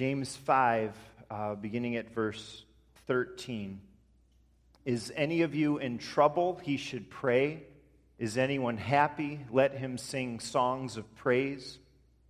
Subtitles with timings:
[0.00, 0.96] James 5,
[1.30, 2.64] uh, beginning at verse
[3.06, 3.82] 13.
[4.86, 6.58] Is any of you in trouble?
[6.62, 7.64] He should pray.
[8.18, 9.40] Is anyone happy?
[9.50, 11.78] Let him sing songs of praise.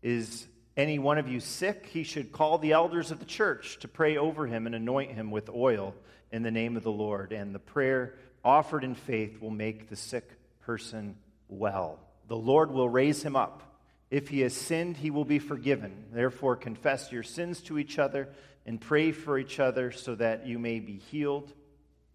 [0.02, 1.86] Is any one of you sick?
[1.86, 5.30] He should call the elders of the church to pray over him and anoint him
[5.30, 5.94] with oil
[6.32, 7.30] in the name of the Lord.
[7.30, 10.28] And the prayer offered in faith will make the sick
[10.62, 11.14] person
[11.48, 12.00] well.
[12.26, 13.69] The Lord will raise him up.
[14.10, 16.06] If he has sinned, he will be forgiven.
[16.12, 18.28] Therefore, confess your sins to each other
[18.66, 21.52] and pray for each other so that you may be healed.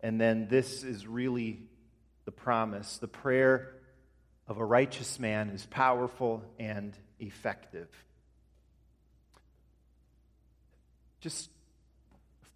[0.02, 1.62] And then this is really
[2.26, 2.98] the promise.
[2.98, 3.74] The prayer
[4.48, 7.88] of a righteous man is powerful and effective.
[11.22, 11.50] Just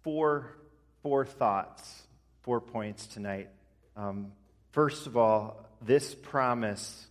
[0.02, 0.54] four,
[1.02, 2.02] four thoughts,
[2.42, 3.48] four points tonight.
[3.96, 4.32] Um,
[4.72, 7.06] first of all, this promise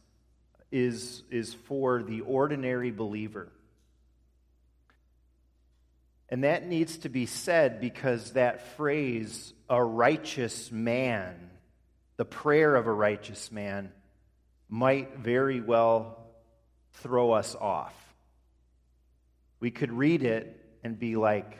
[0.72, 3.50] is, is for the ordinary believer.
[6.30, 11.50] And that needs to be said because that phrase, a righteous man,
[12.17, 13.92] the prayer of a righteous man,
[14.67, 16.20] might very well
[16.94, 17.95] throw us off.
[19.59, 21.58] We could read it and be like,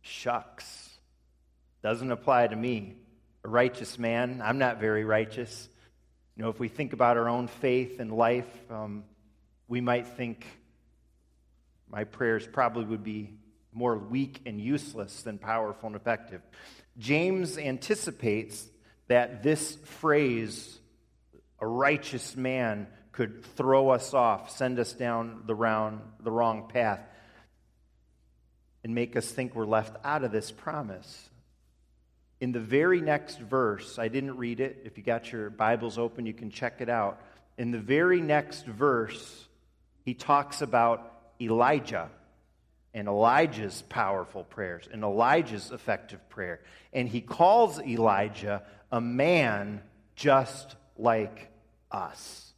[0.00, 0.88] shucks,
[1.82, 2.96] doesn't apply to me.
[3.44, 5.68] A righteous man, I'm not very righteous.
[6.40, 9.04] Know, if we think about our own faith and life, um,
[9.68, 10.46] we might think
[11.86, 13.34] my prayers probably would be
[13.74, 16.40] more weak and useless than powerful and effective.
[16.96, 18.66] James anticipates
[19.08, 20.78] that this phrase,
[21.58, 27.00] a righteous man, could throw us off, send us down the, round, the wrong path,
[28.82, 31.29] and make us think we're left out of this promise.
[32.40, 34.82] In the very next verse, I didn't read it.
[34.84, 37.20] If you got your Bibles open, you can check it out.
[37.58, 39.46] In the very next verse,
[40.04, 42.08] he talks about Elijah
[42.94, 46.60] and Elijah's powerful prayers and Elijah's effective prayer.
[46.94, 49.82] And he calls Elijah a man
[50.16, 51.50] just like
[51.90, 52.52] us.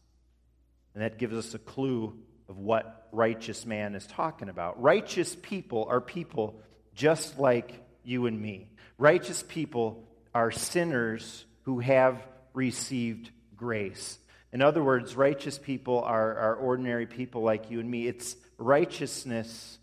[0.95, 2.17] And that gives us a clue
[2.49, 4.81] of what righteous man is talking about.
[4.81, 6.61] Righteous people are people
[6.95, 8.69] just like you and me.
[8.99, 10.05] Righteous people
[10.35, 14.19] are sinners who have received grace.
[14.53, 18.07] In other words, righteous people are, are ordinary people like you and me.
[18.07, 19.79] It's righteousness,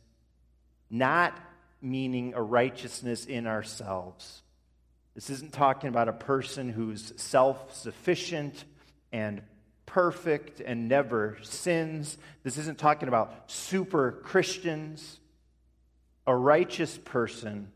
[0.89, 1.39] not
[1.81, 4.41] meaning a righteousness in ourselves.
[5.15, 8.63] This isn't talking about a person who's self sufficient
[9.11, 9.41] and
[9.85, 12.17] perfect and never sins.
[12.43, 15.19] This isn't talking about super Christians.
[16.27, 17.71] A righteous person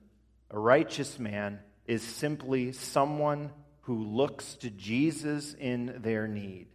[0.53, 3.49] a righteous man is simply someone
[3.81, 6.67] who looks to Jesus in their need.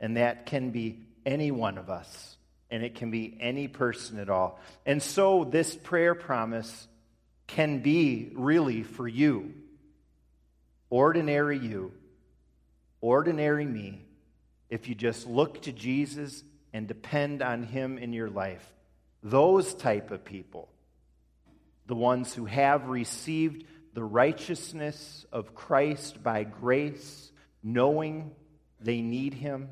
[0.00, 2.36] And that can be any one of us,
[2.70, 4.58] and it can be any person at all.
[4.84, 6.88] And so, this prayer promise
[7.46, 9.54] can be really for you,
[10.90, 11.92] ordinary you,
[13.00, 14.04] ordinary me,
[14.70, 16.42] if you just look to Jesus
[16.72, 18.66] and depend on Him in your life.
[19.22, 20.68] Those type of people
[21.86, 27.30] the ones who have received the righteousness of Christ by grace,
[27.62, 28.32] knowing
[28.80, 29.70] they need Him,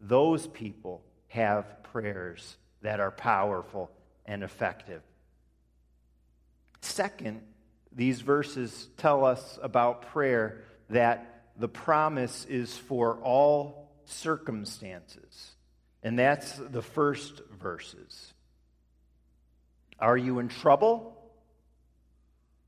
[0.00, 3.90] those people have prayers that are powerful
[4.24, 5.02] and effective.
[6.80, 7.42] Second,
[7.92, 15.52] these verses tell us about prayer that the promise is for all circumstances.
[16.02, 18.32] And that's the first verses.
[19.98, 21.15] Are you in trouble?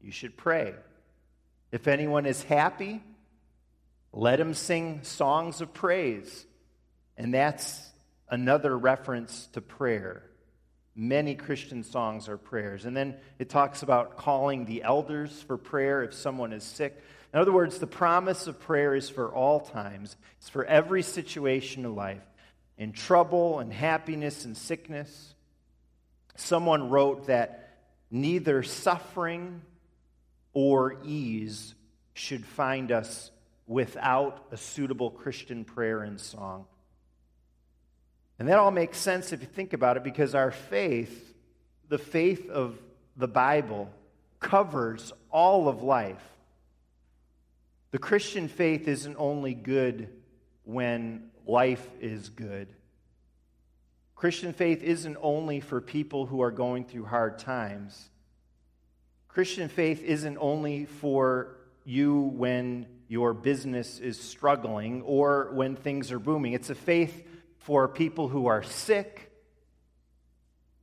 [0.00, 0.74] You should pray.
[1.70, 3.02] If anyone is happy,
[4.12, 6.46] let him sing songs of praise.
[7.16, 7.90] And that's
[8.28, 10.22] another reference to prayer.
[10.94, 12.84] Many Christian songs are prayers.
[12.84, 17.00] And then it talks about calling the elders for prayer if someone is sick.
[17.32, 21.84] In other words, the promise of prayer is for all times, it's for every situation
[21.84, 22.22] of life,
[22.78, 25.34] in trouble and happiness and sickness.
[26.36, 27.76] Someone wrote that
[28.10, 29.60] neither suffering
[30.52, 31.74] or ease
[32.14, 33.30] should find us
[33.66, 36.66] without a suitable Christian prayer and song.
[38.38, 41.34] And that all makes sense if you think about it because our faith,
[41.88, 42.78] the faith of
[43.16, 43.90] the Bible,
[44.40, 46.22] covers all of life.
[47.90, 50.08] The Christian faith isn't only good
[50.64, 52.68] when life is good.
[54.14, 58.10] Christian faith isn't only for people who are going through hard times.
[59.28, 66.18] Christian faith isn't only for you when your business is struggling or when things are
[66.18, 66.54] booming.
[66.54, 67.26] It's a faith
[67.58, 69.30] for people who are sick.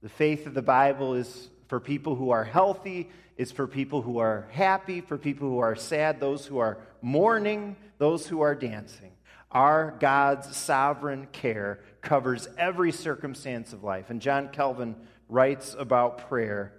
[0.02, 4.20] The faith of the Bible is for people who are healthy, it's for people who
[4.20, 9.12] are happy, for people who are sad, those who are mourning, those who are dancing.
[9.52, 14.10] Our God's sovereign care covers every circumstance of life.
[14.10, 14.96] And John Calvin
[15.28, 16.74] writes about prayer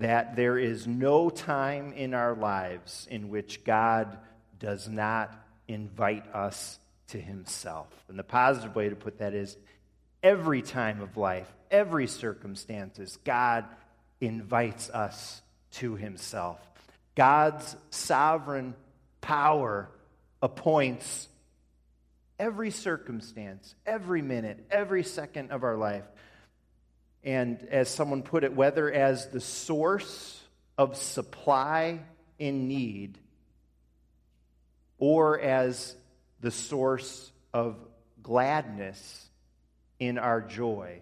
[0.00, 4.18] that there is no time in our lives in which God
[4.58, 5.32] does not
[5.66, 6.78] invite us
[7.08, 7.88] to himself.
[8.08, 9.56] And the positive way to put that is
[10.22, 13.64] every time of life, every circumstances, God
[14.20, 15.42] invites us
[15.72, 16.58] to himself.
[17.14, 18.74] God's sovereign
[19.20, 19.88] power
[20.42, 21.28] appoints
[22.38, 26.04] every circumstance, every minute, every second of our life.
[27.24, 30.40] And as someone put it, whether as the source
[30.76, 32.00] of supply
[32.38, 33.18] in need
[34.98, 35.96] or as
[36.40, 37.76] the source of
[38.22, 39.28] gladness
[39.98, 41.00] in our joy.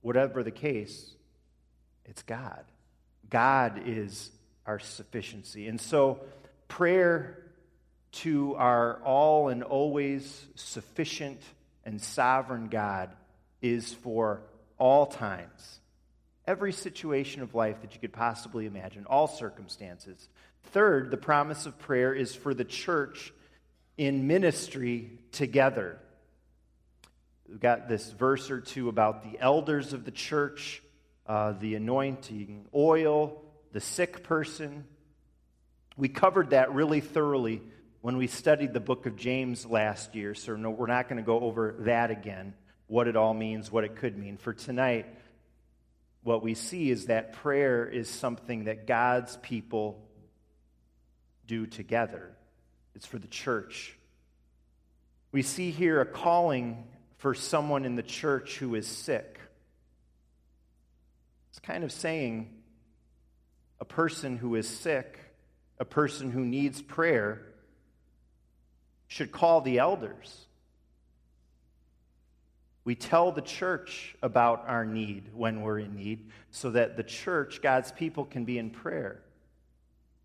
[0.00, 1.12] Whatever the case,
[2.04, 2.64] it's God.
[3.28, 4.30] God is
[4.66, 5.68] our sufficiency.
[5.68, 6.20] And so,
[6.68, 7.38] prayer
[8.12, 11.40] to our all and always sufficient
[11.84, 13.10] and sovereign God
[13.62, 14.42] is for
[14.78, 15.80] all times,
[16.46, 20.28] every situation of life that you could possibly imagine, all circumstances.
[20.72, 23.32] Third, the promise of prayer is for the church
[23.96, 25.98] in ministry together.
[27.48, 30.82] We've got this verse or two about the elders of the church,
[31.26, 33.42] uh, the anointing oil,
[33.72, 34.84] the sick person.
[35.96, 37.60] We covered that really thoroughly
[38.00, 41.26] when we studied the book of James last year, so no, we're not going to
[41.26, 42.54] go over that again,
[42.90, 44.36] what it all means, what it could mean.
[44.36, 45.06] For tonight,
[46.24, 50.04] what we see is that prayer is something that God's people
[51.46, 52.32] do together.
[52.96, 53.96] It's for the church.
[55.30, 56.82] We see here a calling
[57.18, 59.38] for someone in the church who is sick.
[61.50, 62.50] It's kind of saying
[63.78, 65.16] a person who is sick,
[65.78, 67.40] a person who needs prayer,
[69.06, 70.46] should call the elders.
[72.84, 77.60] We tell the church about our need when we're in need so that the church,
[77.62, 79.22] God's people, can be in prayer.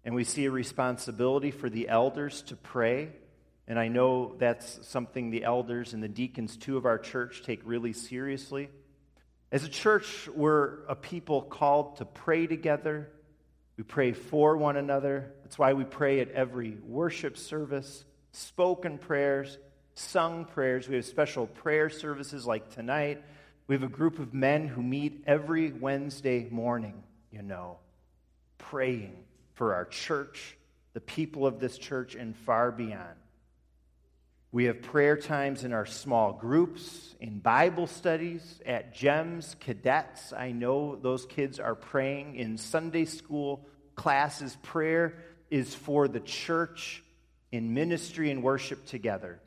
[0.06, 3.10] And we see a responsibility for the elders to pray.
[3.68, 7.62] And I know that's something the elders and the deacons, two of our church, take
[7.66, 8.70] really seriously.
[9.52, 13.10] As a church, we're a people called to pray together.
[13.78, 15.34] We pray for one another.
[15.44, 19.58] That's why we pray at every worship service, spoken prayers,
[19.96, 20.88] sung prayers.
[20.88, 23.24] We have special prayer services like tonight.
[23.68, 27.02] We have a group of men who meet every Wednesday morning,
[27.32, 27.78] you know,
[28.58, 29.16] praying
[29.54, 30.58] for our church,
[30.94, 33.16] the people of this church, and far beyond.
[34.52, 40.32] We have prayer times in our small groups, in Bible studies, at GEMS, cadets.
[40.32, 44.56] I know those kids are praying in Sunday school classes.
[44.62, 45.16] Prayer
[45.50, 47.04] is for the church
[47.52, 49.42] in ministry and worship together.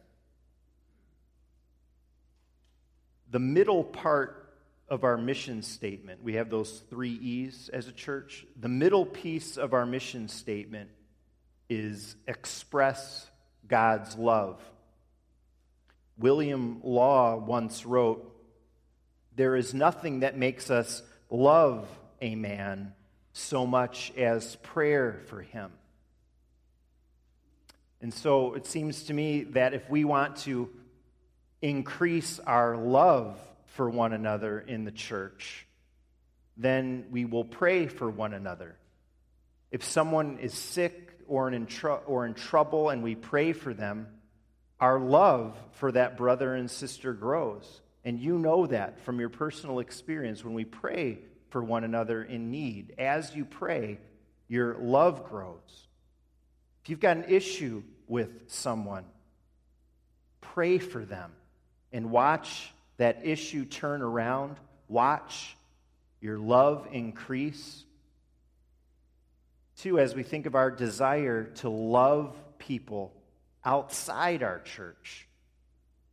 [3.31, 4.49] The middle part
[4.89, 6.23] of our mission statement.
[6.23, 8.47] We have those three E's as a church.
[8.59, 10.91] The middle piece of our mission statement
[11.69, 13.29] is express
[13.67, 14.61] God's love.
[16.17, 18.35] William Law once wrote,
[19.37, 21.87] There is nothing that makes us love
[22.21, 22.95] a man
[23.33, 25.71] so much as prayer for him.
[28.01, 30.71] And so it seems to me that if we want to
[31.61, 35.67] increase our love for one another in the church,
[36.57, 38.77] then we will pray for one another.
[39.71, 44.09] If someone is sick or in, tr- or in trouble and we pray for them,
[44.81, 47.81] our love for that brother and sister grows.
[48.05, 51.19] And you know that from your personal experience when we pray
[51.51, 52.95] for one another in need.
[52.99, 53.99] As you pray,
[54.49, 55.87] your love grows.
[56.83, 59.05] If you've got an issue with someone,
[60.41, 61.33] pray for them
[61.93, 64.57] and watch that issue turn around.
[64.89, 65.57] Watch
[66.21, 67.85] your love increase.
[69.77, 73.15] Two, as we think of our desire to love people
[73.65, 75.29] outside our church,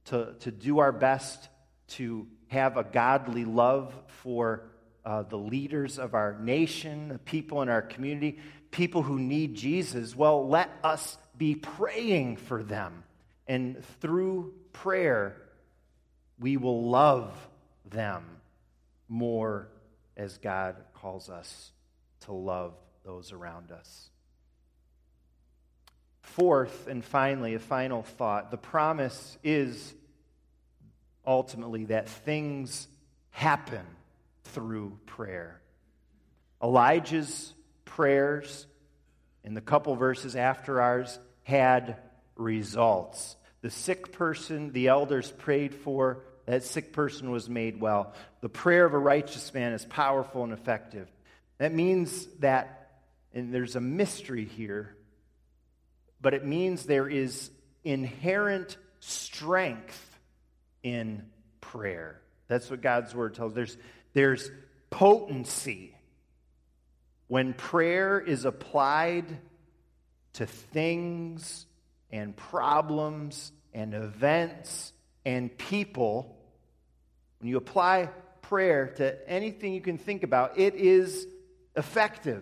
[0.06, 1.50] to, to do our best
[1.88, 4.68] to have a godly love for
[5.04, 8.40] uh, the leaders of our nation, the people in our community,
[8.72, 13.04] people who need Jesus, well, let us be praying for them.
[13.48, 15.38] And through prayer,
[16.40, 17.34] we will love
[17.90, 18.24] them
[19.08, 19.68] more
[20.18, 21.72] as God calls us
[22.22, 22.74] to love
[23.04, 24.10] those around us.
[26.22, 29.94] Fourth, and finally, a final thought the promise is
[31.26, 32.88] ultimately that things
[33.30, 33.86] happen
[34.46, 35.62] through prayer.
[36.62, 38.66] Elijah's prayers
[39.44, 41.98] in the couple verses after ours had
[42.36, 43.36] results.
[43.66, 48.14] The sick person the elders prayed for, that sick person was made well.
[48.42, 51.08] The prayer of a righteous man is powerful and effective.
[51.58, 52.92] That means that,
[53.34, 54.96] and there's a mystery here,
[56.22, 57.50] but it means there is
[57.84, 60.20] inherent strength
[60.84, 61.26] in
[61.60, 62.22] prayer.
[62.48, 63.56] That's what God's word tells.
[63.56, 63.78] There's,
[64.14, 64.52] there's
[64.92, 65.96] potency
[67.30, 69.26] when prayer is applied
[70.34, 71.66] to things
[72.16, 74.94] and problems and events
[75.26, 76.38] and people.
[77.40, 78.10] When you apply
[78.42, 81.28] prayer to anything you can think about, it is
[81.76, 82.42] effective.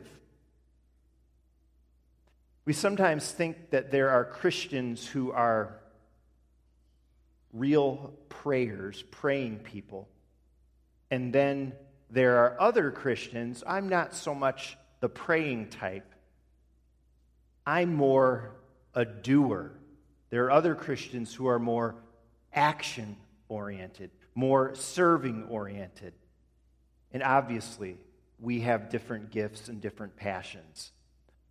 [2.66, 5.80] We sometimes think that there are Christians who are
[7.52, 10.08] real prayers, praying people.
[11.10, 11.74] And then
[12.12, 16.14] there are other Christians, I'm not so much the praying type,
[17.66, 18.52] I'm more
[18.94, 19.72] a doer.
[20.30, 21.96] There are other Christians who are more
[22.54, 23.18] action
[23.50, 26.14] oriented, more serving oriented.
[27.12, 27.98] And obviously,
[28.40, 30.92] we have different gifts and different passions.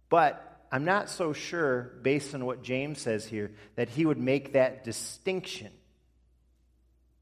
[0.08, 4.54] But I'm not so sure, based on what James says here, that he would make
[4.54, 5.70] that distinction.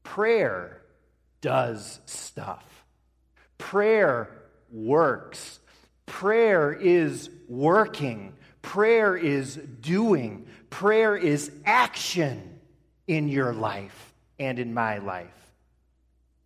[0.03, 0.81] Prayer
[1.41, 2.63] does stuff,
[3.57, 4.29] prayer
[4.71, 5.59] works,
[6.05, 8.33] prayer is working,
[8.71, 12.57] prayer is doing, prayer is action
[13.05, 15.51] in your life and in my life.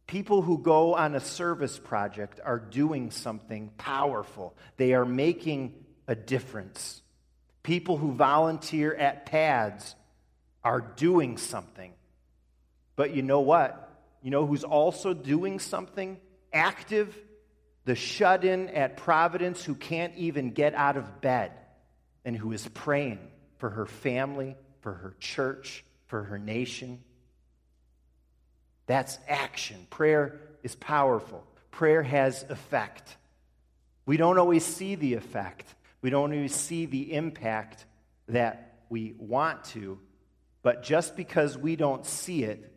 [0.07, 4.55] People who go on a service project are doing something powerful.
[4.77, 5.75] They are making
[6.07, 7.03] a difference.
[7.61, 9.93] People who volunteer at PADS
[10.63, 11.93] are doing something.
[12.95, 14.01] But you know what?
[14.23, 16.17] You know who's also doing something
[16.51, 17.15] active?
[17.83, 21.51] The shut in at Providence who can't even get out of bed
[22.25, 23.19] and who is praying
[23.59, 27.01] for her family, for her church, for her nation.
[28.87, 29.87] That's action.
[29.89, 33.17] Prayer is powerful, prayer has effect.
[34.05, 37.85] We don't always see the effect, we don't always see the impact
[38.27, 39.99] that we want to,
[40.61, 42.71] but just because we don't see it,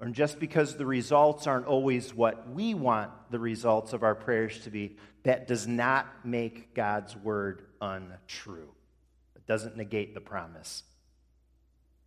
[0.00, 4.60] or just because the results aren't always what we want the results of our prayers
[4.60, 8.70] to be, that does not make God's word untrue.
[9.34, 10.84] It doesn't negate the promise.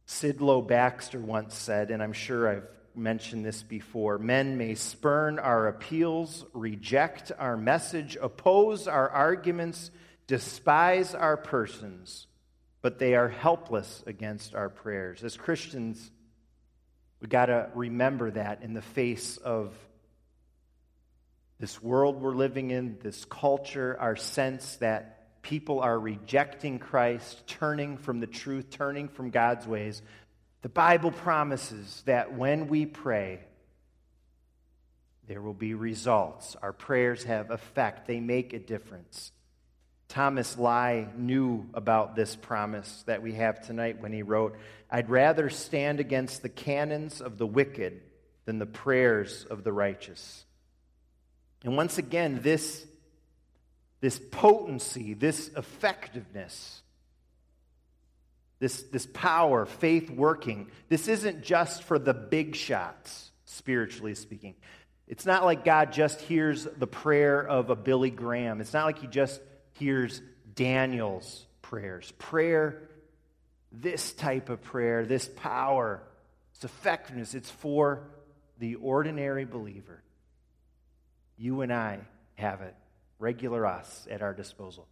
[0.07, 5.67] Sidlow Baxter once said, and I'm sure I've mentioned this before men may spurn our
[5.67, 9.91] appeals, reject our message, oppose our arguments,
[10.27, 12.27] despise our persons,
[12.81, 15.23] but they are helpless against our prayers.
[15.23, 16.11] As Christians,
[17.21, 19.73] we got to remember that in the face of
[21.59, 27.97] this world we're living in, this culture, our sense that people are rejecting Christ, turning
[27.97, 30.01] from the truth, turning from God's ways,
[30.63, 33.39] the Bible promises that when we pray,
[35.27, 36.55] there will be results.
[36.61, 39.31] Our prayers have effect, they make a difference.
[40.11, 44.57] Thomas Lye knew about this promise that we have tonight when he wrote,
[44.89, 48.01] I'd rather stand against the cannons of the wicked
[48.43, 50.43] than the prayers of the righteous.
[51.63, 52.85] And once again, this
[54.01, 56.81] this potency, this effectiveness,
[58.59, 64.55] this, this power, faith working, this isn't just for the big shots, spiritually speaking.
[65.07, 68.59] It's not like God just hears the prayer of a Billy Graham.
[68.59, 69.39] It's not like he just
[69.81, 70.21] hears
[70.53, 72.13] Daniel's prayers.
[72.19, 72.83] Prayer,
[73.71, 76.03] this type of prayer, this power,
[76.53, 78.03] its effectiveness, it's for
[78.59, 80.03] the ordinary believer.
[81.35, 82.01] You and I
[82.35, 82.75] have it
[83.17, 84.87] regular us at our disposal.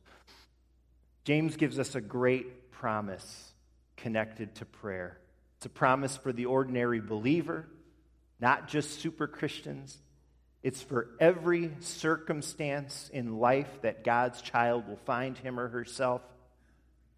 [1.24, 3.53] James gives us a great promise
[3.96, 5.19] connected to prayer.
[5.58, 7.67] It's a promise for the ordinary believer,
[8.39, 10.00] not just super Christians.
[10.61, 16.21] It's for every circumstance in life that God's child will find him or herself.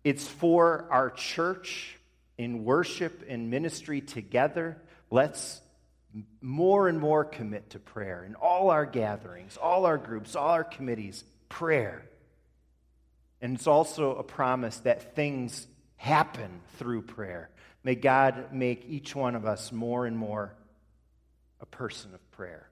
[0.04, 1.98] It's for our church
[2.38, 4.78] in worship and ministry together.
[5.10, 5.62] Let's
[6.42, 10.64] more and more commit to prayer in all our gatherings, all our groups, all our
[10.64, 12.04] committees, prayer.
[13.42, 17.50] And it's also a promise that things happen through prayer.
[17.84, 20.54] May God make each one of us more and more
[21.60, 22.71] a person of prayer.